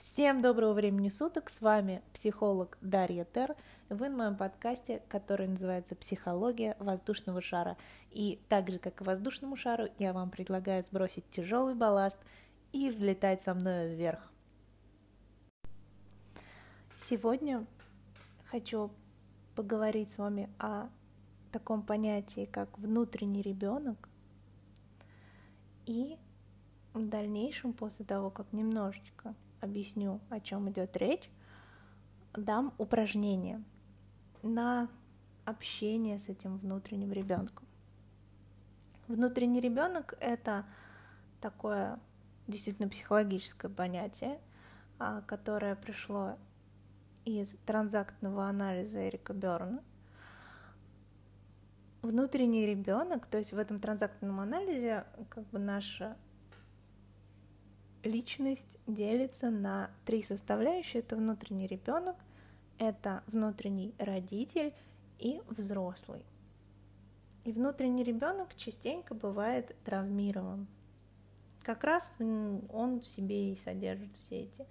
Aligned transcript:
Всем 0.00 0.40
доброго 0.40 0.72
времени 0.72 1.10
суток, 1.10 1.50
с 1.50 1.60
вами 1.60 2.00
психолог 2.14 2.78
Дарья 2.80 3.26
Тер, 3.26 3.54
вы 3.90 4.08
на 4.08 4.16
моем 4.16 4.34
подкасте, 4.34 5.02
который 5.10 5.46
называется 5.46 5.94
«Психология 5.94 6.74
воздушного 6.80 7.42
шара». 7.42 7.76
И 8.10 8.40
так 8.48 8.70
же, 8.70 8.78
как 8.78 9.02
и 9.02 9.04
воздушному 9.04 9.56
шару, 9.56 9.88
я 9.98 10.14
вам 10.14 10.30
предлагаю 10.30 10.82
сбросить 10.82 11.28
тяжелый 11.28 11.74
балласт 11.74 12.18
и 12.72 12.88
взлетать 12.88 13.42
со 13.42 13.52
мной 13.52 13.94
вверх. 13.94 14.32
Сегодня 16.96 17.66
хочу 18.46 18.90
поговорить 19.54 20.10
с 20.12 20.16
вами 20.18 20.48
о 20.58 20.88
таком 21.52 21.82
понятии, 21.82 22.46
как 22.50 22.78
внутренний 22.78 23.42
ребенок, 23.42 24.08
и 25.84 26.16
в 26.94 27.06
дальнейшем, 27.06 27.74
после 27.74 28.06
того, 28.06 28.30
как 28.30 28.50
немножечко 28.54 29.34
объясню, 29.60 30.20
о 30.28 30.40
чем 30.40 30.70
идет 30.70 30.96
речь, 30.96 31.30
дам 32.34 32.74
упражнение 32.78 33.62
на 34.42 34.88
общение 35.44 36.18
с 36.18 36.28
этим 36.28 36.56
внутренним 36.56 37.12
ребенком. 37.12 37.66
Внутренний 39.08 39.60
ребенок 39.60 40.14
это 40.20 40.64
такое 41.40 41.98
действительно 42.46 42.88
психологическое 42.88 43.68
понятие, 43.68 44.40
а, 44.98 45.22
которое 45.22 45.74
пришло 45.74 46.36
из 47.24 47.56
транзактного 47.66 48.48
анализа 48.48 49.08
Эрика 49.08 49.32
Берна. 49.32 49.82
Внутренний 52.02 52.66
ребенок, 52.66 53.26
то 53.26 53.38
есть 53.38 53.52
в 53.52 53.58
этом 53.58 53.78
транзактном 53.78 54.40
анализе 54.40 55.04
как 55.28 55.44
бы 55.50 55.58
наша 55.58 56.16
личность 58.02 58.78
делится 58.86 59.50
на 59.50 59.90
три 60.04 60.22
составляющие. 60.22 61.02
Это 61.02 61.16
внутренний 61.16 61.66
ребенок, 61.66 62.16
это 62.78 63.22
внутренний 63.26 63.94
родитель 63.98 64.74
и 65.18 65.40
взрослый. 65.48 66.24
И 67.44 67.52
внутренний 67.52 68.04
ребенок 68.04 68.54
частенько 68.54 69.14
бывает 69.14 69.74
травмирован. 69.84 70.66
Как 71.62 71.84
раз 71.84 72.14
он 72.18 73.00
в 73.00 73.06
себе 73.06 73.52
и 73.52 73.56
содержит 73.56 74.16
все 74.18 74.42
эти 74.42 74.66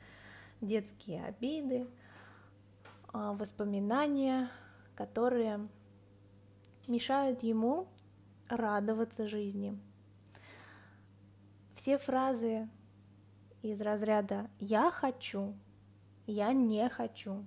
детские 0.61 1.23
обиды, 1.23 1.87
а, 3.11 3.33
воспоминания, 3.33 4.49
которые 4.95 5.67
мешают 6.87 7.43
ему 7.43 7.87
радоваться 8.49 9.27
жизни. 9.27 9.79
Все 11.75 11.97
фразы 11.97 12.67
из 13.61 13.81
разряда 13.81 14.49
«я 14.59 14.91
хочу», 14.91 15.55
«я 16.25 16.53
не 16.53 16.87
хочу», 16.89 17.45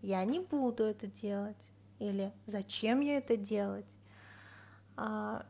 «я 0.00 0.24
не 0.24 0.40
буду 0.40 0.84
это 0.84 1.06
делать» 1.06 1.70
или 1.98 2.32
«зачем 2.46 3.00
я 3.00 3.18
это 3.18 3.36
делать?» 3.36 3.98
а, 4.96 5.46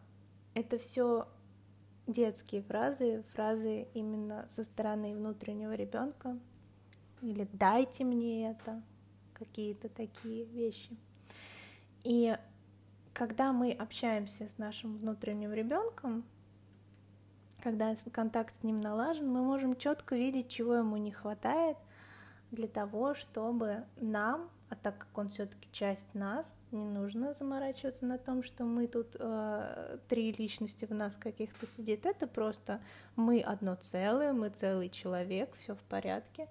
Это 0.54 0.78
все 0.78 1.28
детские 2.06 2.62
фразы, 2.62 3.22
фразы 3.32 3.88
именно 3.94 4.46
со 4.54 4.64
стороны 4.64 5.16
внутреннего 5.16 5.74
ребенка 5.74 6.38
или 7.22 7.48
«дайте 7.52 8.04
мне 8.04 8.50
это», 8.50 8.82
какие-то 9.32 9.88
такие 9.88 10.44
вещи. 10.44 10.96
И 12.04 12.36
когда 13.12 13.52
мы 13.52 13.72
общаемся 13.72 14.48
с 14.48 14.58
нашим 14.58 14.96
внутренним 14.96 15.52
ребенком, 15.52 16.24
когда 17.62 17.94
контакт 18.10 18.54
с 18.60 18.64
ним 18.64 18.80
налажен, 18.80 19.28
мы 19.28 19.40
можем 19.42 19.76
четко 19.76 20.16
видеть, 20.16 20.48
чего 20.48 20.74
ему 20.74 20.96
не 20.96 21.12
хватает 21.12 21.76
для 22.50 22.68
того, 22.68 23.14
чтобы 23.14 23.84
нам, 23.96 24.50
а 24.68 24.74
так 24.74 24.98
как 24.98 25.16
он 25.16 25.28
все-таки 25.28 25.68
часть 25.72 26.14
нас, 26.14 26.58
не 26.70 26.84
нужно 26.84 27.32
заморачиваться 27.32 28.04
на 28.04 28.18
том, 28.18 28.42
что 28.42 28.64
мы 28.64 28.86
тут 28.88 29.16
э, 29.18 29.98
три 30.08 30.32
личности 30.32 30.84
в 30.84 30.92
нас 30.92 31.16
каких-то 31.16 31.66
сидит. 31.66 32.04
Это 32.04 32.26
просто 32.26 32.80
мы 33.16 33.40
одно 33.40 33.76
целое, 33.76 34.32
мы 34.32 34.50
целый 34.50 34.88
человек, 34.88 35.54
все 35.54 35.74
в 35.74 35.82
порядке. 35.84 36.48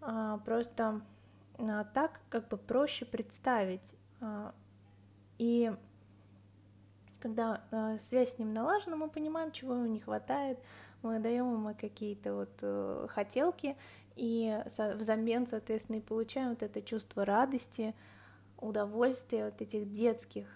А, 0.00 0.38
просто 0.38 1.00
а, 1.58 1.84
так 1.84 2.20
как 2.28 2.48
бы 2.48 2.58
проще 2.58 3.06
представить. 3.06 3.94
А, 4.20 4.54
и 5.38 5.74
когда 7.24 7.62
э, 7.70 7.98
связь 8.00 8.34
с 8.34 8.38
ним 8.38 8.52
налажена, 8.52 8.96
мы 8.96 9.08
понимаем, 9.08 9.50
чего 9.50 9.74
ему 9.74 9.86
не 9.86 9.98
хватает, 9.98 10.58
мы 11.00 11.18
даем 11.20 11.50
ему 11.54 11.74
какие-то 11.74 12.34
вот 12.34 12.58
э, 12.60 13.06
хотелки, 13.08 13.76
и 14.14 14.62
со- 14.76 14.94
взамен, 14.94 15.46
соответственно, 15.46 15.96
и 15.96 16.00
получаем 16.02 16.50
вот 16.50 16.62
это 16.62 16.82
чувство 16.82 17.24
радости, 17.24 17.94
удовольствия, 18.58 19.46
вот 19.46 19.62
этих 19.62 19.90
детских 19.90 20.46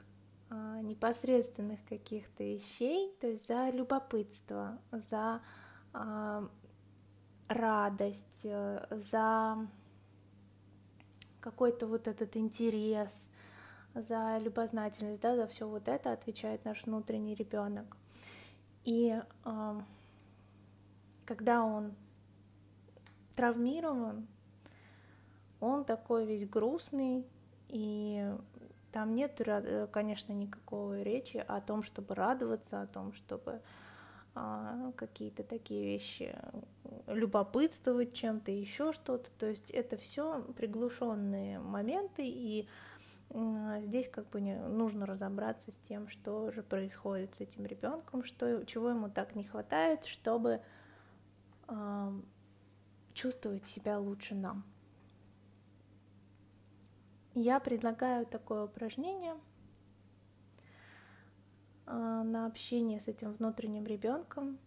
э, 0.51 0.81
непосредственных 0.83 1.81
каких-то 1.89 2.45
вещей, 2.45 3.17
то 3.19 3.29
есть 3.29 3.49
за 3.49 3.71
любопытство, 3.71 4.79
за 4.93 5.41
э, 5.95 6.49
радость, 7.49 8.43
э, 8.45 8.87
за 8.91 9.67
какой-то 11.41 11.87
вот 11.87 12.07
этот 12.07 12.37
интерес, 12.37 13.31
за 14.03 14.39
любознательность, 14.39 15.21
да, 15.21 15.37
за 15.37 15.47
все 15.47 15.69
вот 15.69 15.89
это 15.89 16.13
отвечает 16.13 16.65
наш 16.65 16.85
внутренний 16.85 17.35
ребенок. 17.35 17.97
И 18.85 19.21
э, 19.45 19.81
когда 21.25 21.65
он 21.65 21.95
травмирован, 23.35 24.27
он 25.61 25.85
такой 25.85 26.27
весь 26.27 26.49
грустный, 26.49 27.27
и 27.69 28.33
там 28.93 29.15
нет, 29.15 29.41
конечно, 29.93 30.33
никакой 30.33 31.03
речи 31.03 31.45
о 31.47 31.61
том, 31.61 31.83
чтобы 31.83 32.15
радоваться, 32.15 32.83
о 32.83 32.87
том, 32.87 33.13
чтобы 33.13 33.61
а, 34.35 34.93
какие-то 34.97 35.43
такие 35.43 35.85
вещи 35.85 36.35
любопытствовать 37.07 38.15
чем-то, 38.15 38.51
еще 38.51 38.93
что-то. 38.93 39.31
То 39.39 39.47
есть 39.47 39.71
это 39.71 39.97
все 39.97 40.43
приглушенные 40.57 41.59
моменты, 41.59 42.23
и 42.25 42.69
здесь 43.31 44.09
как 44.09 44.29
бы 44.31 44.41
нужно 44.41 45.07
разобраться 45.07 45.71
с 45.71 45.77
тем, 45.89 46.09
что 46.09 46.51
же 46.51 46.63
происходит 46.63 47.35
с 47.35 47.41
этим 47.41 47.67
ребенком, 47.67 48.25
что, 48.25 48.65
чего 48.65 48.91
ему 48.91 49.11
так 49.11 49.35
не 49.35 49.45
хватает, 49.45 50.05
чтобы 50.07 50.63
э, 51.69 52.21
чувствовать 53.13 53.67
себя 53.67 53.99
лучше 53.99 54.35
нам. 54.35 54.65
Я 57.35 57.61
предлагаю 57.61 58.27
такое 58.27 58.65
упражнение 58.65 59.35
э, 61.87 61.93
на 61.93 62.47
общение 62.47 63.01
с 63.01 63.09
этим 63.09 63.33
внутренним 63.35 63.85
ребенком. 63.85 64.59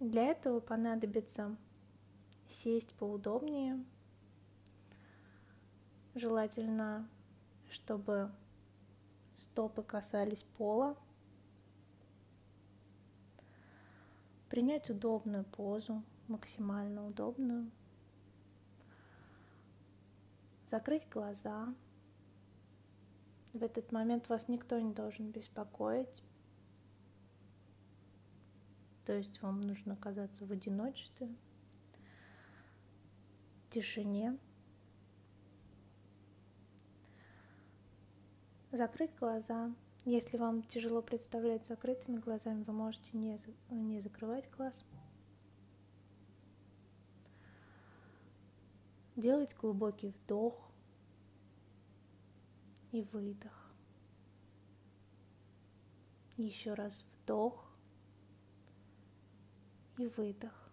Для 0.00 0.24
этого 0.24 0.60
понадобится 0.60 1.56
сесть 2.48 2.92
поудобнее, 2.94 3.84
желательно 6.14 7.08
чтобы 7.70 8.30
стопы 9.32 9.82
касались 9.82 10.42
пола. 10.42 10.96
Принять 14.48 14.90
удобную 14.90 15.44
позу, 15.44 16.02
максимально 16.28 17.06
удобную. 17.06 17.70
Закрыть 20.66 21.08
глаза. 21.08 21.74
В 23.52 23.62
этот 23.62 23.90
момент 23.92 24.28
вас 24.28 24.48
никто 24.48 24.78
не 24.78 24.92
должен 24.92 25.30
беспокоить. 25.30 26.22
То 29.04 29.14
есть 29.14 29.40
вам 29.42 29.60
нужно 29.60 29.94
оказаться 29.94 30.44
в 30.44 30.52
одиночестве, 30.52 31.28
тишине. 33.70 34.38
Закрыть 38.72 39.14
глаза. 39.16 39.74
Если 40.04 40.36
вам 40.36 40.62
тяжело 40.62 41.02
представлять 41.02 41.66
закрытыми 41.66 42.18
глазами, 42.18 42.62
вы 42.62 42.72
можете 42.72 43.10
не, 43.12 43.38
не 43.68 44.00
закрывать 44.00 44.50
глаз. 44.50 44.84
Делать 49.16 49.54
глубокий 49.54 50.08
вдох 50.10 50.70
и 52.92 53.02
выдох. 53.02 53.72
Еще 56.36 56.72
раз 56.72 57.04
вдох 57.22 57.70
и 59.98 60.06
выдох. 60.06 60.70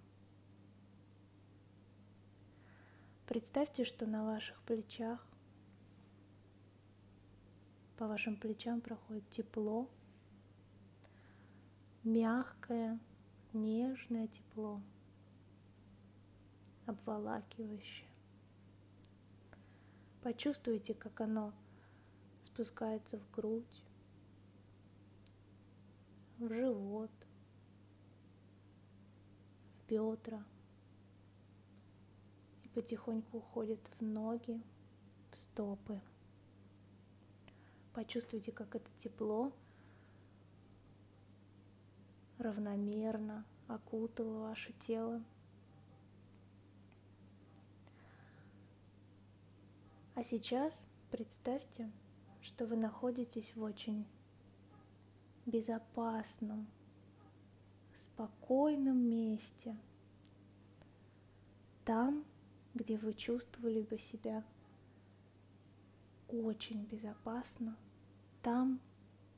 Представьте, 3.25 3.83
что 3.83 4.05
на 4.05 4.23
ваших 4.23 4.61
плечах 4.61 5.27
по 7.97 8.07
вашим 8.07 8.37
плечам 8.37 8.79
проходит 8.79 9.27
тепло, 9.31 9.89
мягкое, 12.03 12.99
нежное 13.53 14.27
тепло. 14.27 14.81
обволакивающее. 16.85 18.07
Почувствуйте, 20.21 20.93
как 20.93 21.19
оно 21.19 21.53
спускается 22.43 23.19
в 23.19 23.31
грудь, 23.31 23.83
в 26.37 26.47
живот, 26.47 27.11
в 29.75 29.89
бедра 29.89 30.45
и 32.63 32.69
потихоньку 32.69 33.39
уходит 33.39 33.79
в 33.99 34.01
ноги, 34.01 34.61
в 35.31 35.37
стопы. 35.37 35.99
Почувствуйте, 37.97 38.51
как 38.51 38.75
это 38.75 38.87
тепло 38.99 39.51
равномерно 42.37 43.43
окутало 43.67 44.49
ваше 44.49 44.71
тело. 44.85 45.23
А 50.13 50.23
сейчас 50.23 50.87
представьте, 51.09 51.91
что 52.41 52.67
вы 52.67 52.75
находитесь 52.75 53.55
в 53.55 53.63
очень 53.63 54.05
безопасном, 55.47 56.67
спокойном 57.95 58.99
месте, 59.09 59.75
там, 61.83 62.23
где 62.75 62.95
вы 62.99 63.15
чувствовали 63.15 63.81
бы 63.81 63.97
себя 63.97 64.45
очень 66.27 66.85
безопасно, 66.85 67.75
там, 68.47 68.79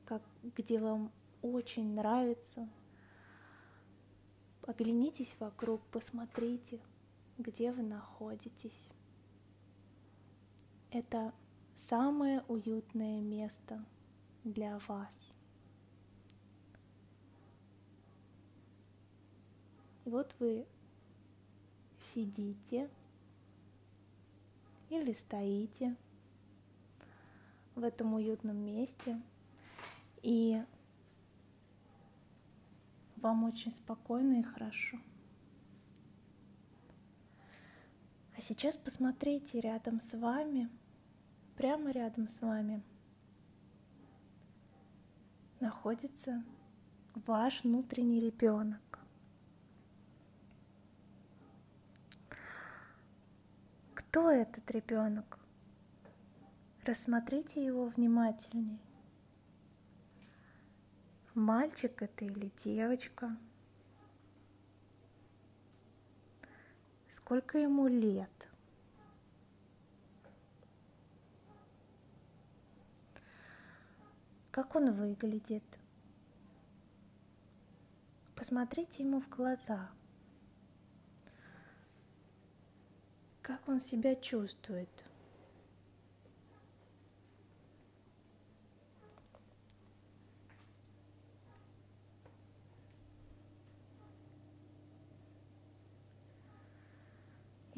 как, 0.04 0.22
где 0.56 0.78
вам 0.78 1.10
очень 1.42 1.96
нравится. 1.96 2.68
Оглянитесь 4.62 5.34
вокруг, 5.40 5.82
посмотрите, 5.90 6.78
где 7.36 7.72
вы 7.72 7.82
находитесь. 7.82 8.88
Это 10.92 11.34
самое 11.74 12.44
уютное 12.46 13.20
место 13.20 13.84
для 14.44 14.78
вас. 14.86 15.34
И 20.04 20.08
вот 20.08 20.36
вы 20.38 20.68
сидите 21.98 22.88
или 24.88 25.12
стоите 25.14 25.96
в 27.74 27.84
этом 27.84 28.14
уютном 28.14 28.56
месте, 28.56 29.20
и 30.22 30.62
вам 33.16 33.44
очень 33.44 33.72
спокойно 33.72 34.40
и 34.40 34.42
хорошо. 34.42 34.98
А 38.36 38.40
сейчас 38.40 38.76
посмотрите 38.76 39.60
рядом 39.60 40.00
с 40.00 40.14
вами– 40.14 40.68
прямо 41.60 41.90
рядом 41.90 42.26
с 42.26 42.40
вами 42.40 42.82
находится 45.60 46.42
ваш 47.14 47.64
внутренний 47.64 48.18
ребенок. 48.18 48.98
Кто 53.92 54.30
этот 54.30 54.70
ребенок? 54.70 55.39
Рассмотрите 56.84 57.62
его 57.62 57.86
внимательней. 57.86 58.80
Мальчик 61.34 62.00
это 62.00 62.24
или 62.24 62.50
девочка? 62.64 63.36
Сколько 67.10 67.58
ему 67.58 67.86
лет? 67.86 68.30
Как 74.50 74.74
он 74.74 74.90
выглядит? 74.90 75.62
Посмотрите 78.34 79.02
ему 79.02 79.20
в 79.20 79.28
глаза. 79.28 79.90
Как 83.42 83.68
он 83.68 83.80
себя 83.80 84.16
чувствует? 84.16 85.09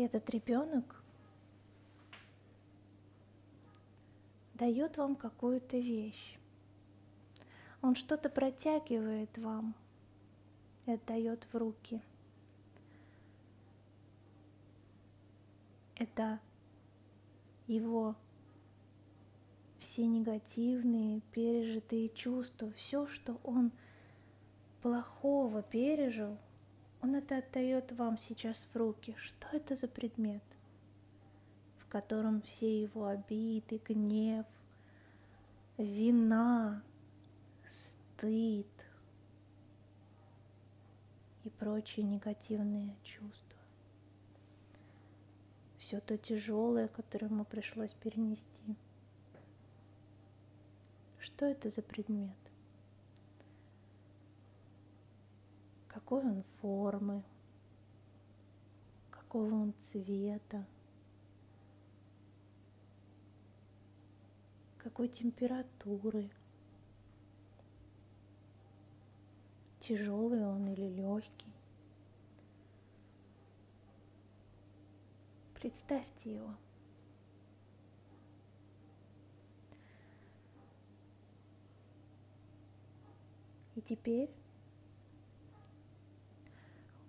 Этот 0.05 0.29
ребенок 0.31 1.01
дает 4.55 4.97
вам 4.97 5.15
какую-то 5.15 5.79
вещь. 5.79 6.37
Он 7.83 7.95
что-то 7.95 8.29
протягивает 8.29 9.39
вам 9.39 9.77
и 10.87 10.91
отдает 10.91 11.47
в 11.53 11.57
руки. 11.57 12.03
Это 15.95 16.41
его 17.69 18.17
все 19.79 20.05
негативные 20.05 21.21
пережитые 21.31 22.09
чувства, 22.09 22.73
все, 22.73 23.07
что 23.07 23.39
он 23.45 23.71
плохого 24.81 25.63
пережил, 25.63 26.37
он 27.03 27.17
это 27.17 27.39
отдает 27.39 27.91
вам 27.93 28.17
сейчас 28.17 28.67
в 28.73 28.77
руки. 28.77 29.15
Что 29.19 29.49
это 29.53 29.75
за 29.77 29.89
предмет, 29.89 30.43
в 31.79 31.87
котором 31.89 32.41
все 32.43 32.83
его 32.83 33.07
обиды, 33.07 33.81
гнев, 33.85 34.47
вина, 35.77 36.83
стыд 37.69 38.67
и 41.45 41.51
прочие 41.51 42.07
негативные 42.07 42.95
чувства. 43.03 43.59
Все 45.79 46.01
то 46.01 46.17
тяжелое, 46.17 46.87
которое 46.87 47.27
ему 47.27 47.45
пришлось 47.45 47.91
перенести. 47.91 48.77
Что 51.19 51.47
это 51.47 51.69
за 51.71 51.83
предмет? 51.83 52.42
Какой 55.93 56.23
он 56.23 56.43
формы? 56.61 57.23
Какого 59.11 59.55
он 59.55 59.75
цвета? 59.81 60.67
Какой 64.79 65.09
температуры? 65.09 66.31
тяжелый 69.83 70.47
он 70.47 70.69
или 70.69 70.89
легкий. 70.89 71.53
Представьте 75.55 76.35
его. 76.35 76.55
И 83.75 83.81
теперь 83.81 84.31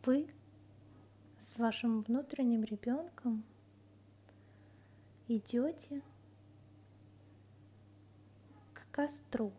вы 0.06 0.28
с 1.38 1.58
вашим 1.58 2.02
внутренним 2.02 2.64
ребенком 2.64 3.44
идете 5.28 6.02
к 8.74 8.86
костру. 8.92 9.54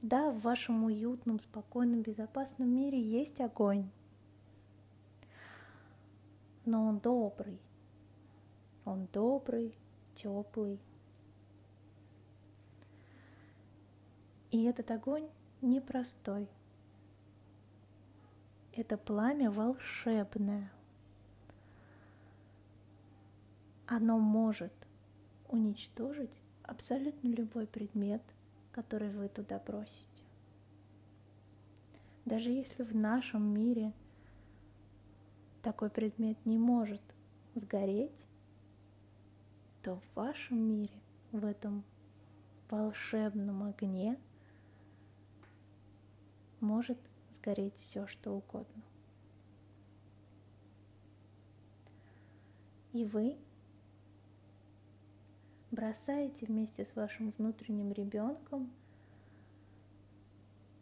Да, 0.00 0.30
в 0.30 0.40
вашем 0.42 0.84
уютном, 0.84 1.40
спокойном, 1.40 2.02
безопасном 2.02 2.68
мире 2.68 3.00
есть 3.00 3.40
огонь, 3.40 3.88
но 6.66 6.86
он 6.86 6.98
добрый, 6.98 7.58
он 8.84 9.08
добрый, 9.12 9.74
теплый. 10.14 10.78
И 14.50 14.64
этот 14.64 14.90
огонь 14.90 15.28
непростой. 15.62 16.48
Это 18.76 18.96
пламя 18.96 19.50
волшебное. 19.50 20.70
Оно 23.86 24.18
может 24.18 24.72
уничтожить 25.48 26.40
абсолютно 26.62 27.28
любой 27.28 27.66
предмет– 27.66 28.22
который 28.74 29.08
вы 29.08 29.28
туда 29.28 29.60
бросите. 29.60 30.24
Даже 32.24 32.50
если 32.50 32.82
в 32.82 32.92
нашем 32.94 33.54
мире 33.54 33.92
такой 35.62 35.90
предмет 35.90 36.36
не 36.44 36.58
может 36.58 37.00
сгореть, 37.54 38.26
то 39.82 39.94
в 39.96 40.16
вашем 40.16 40.58
мире, 40.58 41.00
в 41.30 41.44
этом 41.44 41.84
волшебном 42.68 43.62
огне 43.62 44.18
может 46.58 46.98
сгореть 47.44 47.76
все, 47.76 48.06
что 48.06 48.32
угодно. 48.32 48.82
И 52.92 53.04
вы 53.04 53.36
бросаете 55.70 56.46
вместе 56.46 56.84
с 56.84 56.94
вашим 56.94 57.34
внутренним 57.36 57.92
ребенком 57.92 58.72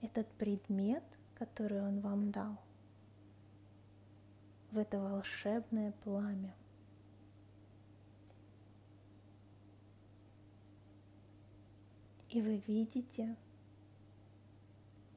этот 0.03 0.29
предмет, 0.35 1.05
который 1.35 1.81
он 1.83 2.01
вам 2.01 2.31
дал, 2.31 2.59
в 4.71 4.79
это 4.79 5.01
волшебное 5.01 5.93
пламя. 6.05 6.55
И 12.29 12.41
вы 12.41 12.63
видите, 12.67 13.37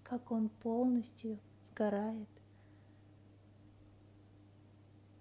как 0.05 0.31
он 0.31 0.49
полностью 0.49 1.39
сгорает 1.67 2.29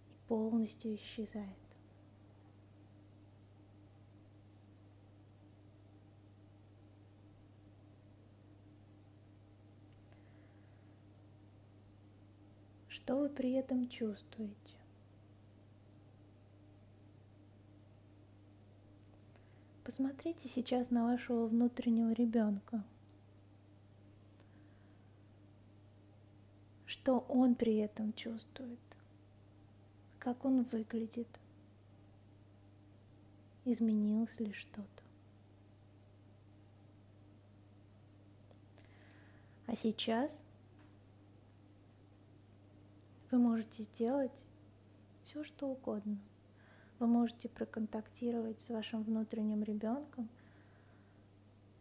и 0.09 0.29
полностью 0.29 0.95
исчезает. 0.95 1.49
Что 12.89 13.17
вы 13.17 13.29
при 13.31 13.53
этом 13.53 13.89
чувствуете? 13.89 14.55
Посмотрите 19.83 20.49
сейчас 20.49 20.91
на 20.91 21.05
вашего 21.05 21.47
внутреннего 21.47 22.13
ребенка. 22.13 22.85
Что 27.05 27.19
он 27.29 27.55
при 27.55 27.77
этом 27.77 28.15
чувствует? 28.15 28.79
Как 30.19 30.43
он 30.43 30.63
выглядит? 30.63 31.29
Изменилось 33.67 34.41
ли 34.41 34.55
что-то? 34.55 35.03
А 39.67 39.77
сейчас 39.77 40.35
вы 43.31 43.37
можете 43.37 43.83
сделать 43.83 44.47
все, 45.25 45.45
что 45.45 45.69
угодно– 45.69 46.19
вы 46.99 47.07
можете 47.07 47.51
проконтактировать 47.51 48.63
с 48.63 48.71
вашим 48.71 49.03
внутренним 49.03 49.63
ребенком 49.63 50.31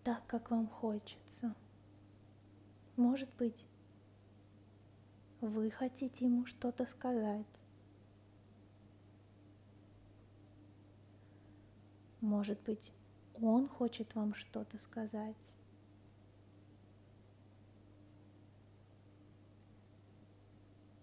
так, 0.03 0.21
как 0.27 0.51
вам 0.51 0.67
хочется. 0.67 1.55
Может 2.97 3.29
быть, 3.37 3.65
вы 5.47 5.69
хотите 5.71 6.25
ему 6.25 6.45
что-то 6.45 6.85
сказать. 6.85 7.45
Может 12.21 12.61
быть, 12.61 12.93
он 13.41 13.67
хочет 13.67 14.15
вам 14.15 14.33
что-то 14.35 14.77
сказать. 14.77 15.35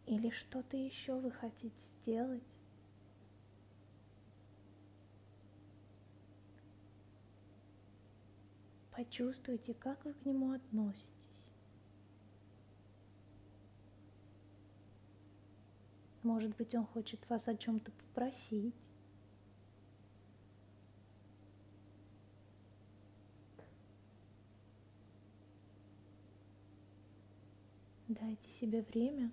Или 0.07 0.31
что-то 0.31 0.77
еще 0.79 1.21
вы 1.21 1.31
хотите 1.31 1.79
сделать. 1.79 2.43
Почувствуйте, 8.91 9.75
как 9.75 10.03
вы 10.05 10.15
к 10.15 10.25
нему 10.25 10.53
относитесь. 10.53 11.20
Может 16.31 16.57
быть, 16.57 16.77
он 16.77 16.87
хочет 16.87 17.29
вас 17.29 17.49
о 17.49 17.57
чем-то 17.57 17.91
попросить. 17.91 18.73
Дайте 28.07 28.49
себе 28.61 28.83
время 28.83 29.33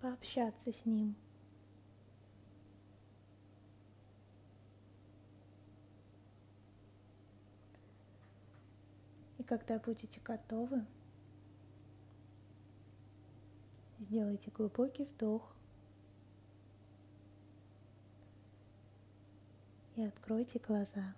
пообщаться 0.00 0.72
с 0.72 0.84
ним. 0.84 1.14
когда 9.46 9.78
будете 9.78 10.20
готовы, 10.24 10.84
сделайте 14.06 14.52
глубокий 14.52 15.04
вдох 15.04 15.52
и 19.96 20.02
откройте 20.02 20.60
глаза. 20.60 21.14